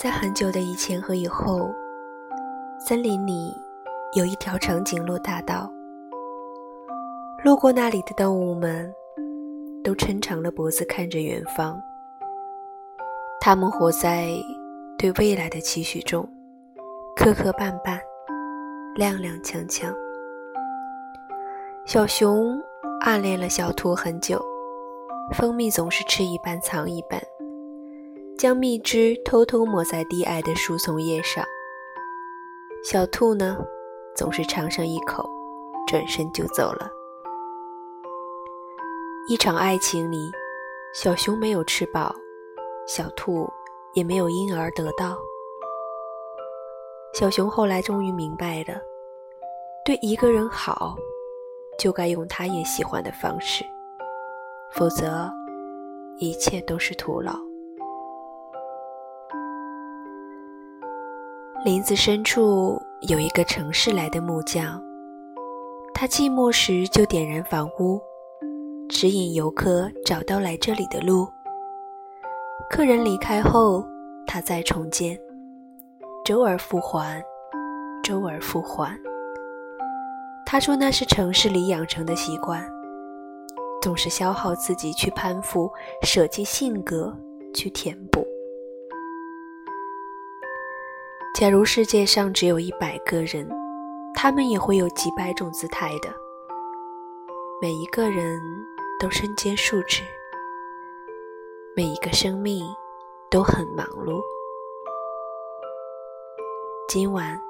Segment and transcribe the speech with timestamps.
[0.00, 1.74] 在很久的以前和以后，
[2.78, 3.52] 森林里
[4.14, 5.68] 有一条长颈鹿大道。
[7.42, 8.94] 路过那里的动物们，
[9.82, 11.76] 都抻长了脖子看着远方。
[13.40, 14.28] 它们活在
[14.96, 16.28] 对未来的期许中，
[17.16, 17.98] 磕磕绊绊，
[18.94, 19.92] 踉踉跄跄。
[21.86, 22.56] 小熊
[23.00, 24.40] 暗恋了小兔很久，
[25.34, 27.20] 蜂蜜总是吃一半藏一半，
[28.38, 31.44] 将蜜汁偷偷抹在低矮的树丛叶上。
[32.84, 33.58] 小兔呢，
[34.14, 35.28] 总是尝上一口，
[35.88, 36.88] 转身就走了。
[39.28, 40.30] 一场爱情里，
[40.94, 42.14] 小熊没有吃饱，
[42.86, 43.50] 小兔
[43.92, 45.18] 也没有因而得到。
[47.14, 48.80] 小熊后来终于明白了，
[49.84, 50.94] 对一个人好，
[51.76, 53.64] 就该用他也喜欢的方式，
[54.74, 55.28] 否则
[56.20, 57.47] 一切都是徒劳。
[61.64, 64.80] 林子深处有一个城市来的木匠，
[65.92, 68.00] 他寂寞时就点燃房屋。
[68.88, 71.28] 指引游客找到来这里的路。
[72.70, 73.84] 客人离开后，
[74.24, 75.18] 他再重建，
[76.24, 77.20] 周而复还，
[78.04, 78.96] 周而复还。
[80.46, 82.64] 他说那是城市里养成的习惯，
[83.82, 85.68] 总是消耗自己去攀附，
[86.02, 87.12] 舍弃性格
[87.52, 88.24] 去填补。
[91.38, 93.48] 假如世界上只有一百个人，
[94.12, 96.12] 他们也会有几百种姿态的，
[97.62, 98.40] 每一个人。
[99.00, 100.02] 都身兼数职，
[101.76, 102.66] 每一个生命
[103.30, 104.20] 都很忙碌。
[106.88, 107.40] 今晚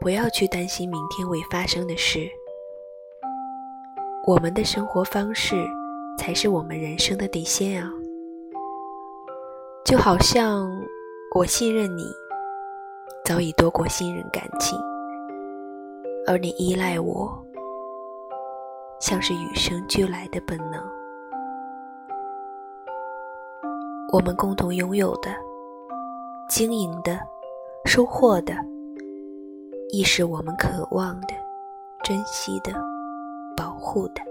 [0.00, 2.26] 不要去担心明天未发生的事，
[4.26, 5.54] 我们的生活方式
[6.18, 7.92] 才是我们人生的底线啊！
[9.84, 10.66] 就好像
[11.34, 12.04] 我信任你，
[13.28, 14.80] 早已多过信任感情，
[16.26, 17.30] 而你依赖我。
[19.00, 20.82] 像是与生俱来的本能，
[24.14, 25.28] 我们共同拥有的、
[26.48, 27.20] 经营的、
[27.84, 28.54] 收获的，
[29.92, 31.34] 亦是我们渴望的、
[32.02, 32.72] 珍惜的、
[33.54, 34.22] 保护的。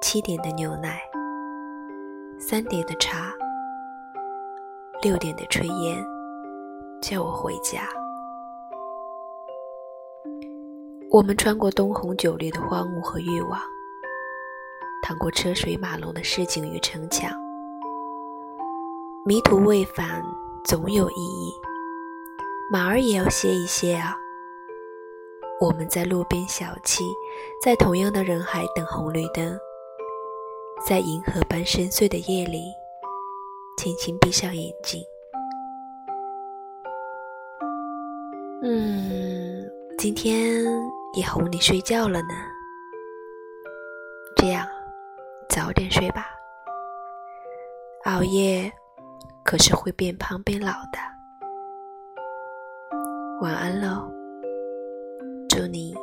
[0.00, 0.98] 七点的牛奶，
[2.38, 3.34] 三点的茶，
[5.02, 6.02] 六点的炊烟，
[7.02, 7.86] 叫我回家。
[11.10, 13.60] 我们穿过灯红酒绿的荒芜和欲望，
[15.02, 17.30] 趟过车水马龙的市井与城墙，
[19.26, 20.24] 迷途未返
[20.64, 21.52] 总有意义。
[22.70, 24.16] 马儿也要歇一歇啊。
[25.60, 27.02] 我们在路边小憩，
[27.62, 29.58] 在同样的人海等红绿灯，
[30.86, 32.72] 在银河般深邃的夜里，
[33.76, 35.02] 轻轻闭上眼睛。
[38.62, 39.68] 嗯，
[39.98, 40.64] 今天。
[41.14, 42.34] 也哄你睡觉了呢，
[44.34, 44.66] 这样
[45.46, 46.26] 早点睡吧。
[48.04, 48.72] 熬夜
[49.44, 50.98] 可是会变胖变老的。
[53.42, 54.10] 晚安喽，
[55.50, 55.94] 祝你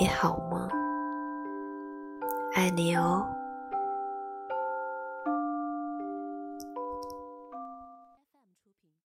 [0.00, 0.68] 也好梦，
[2.52, 3.26] 爱你哦。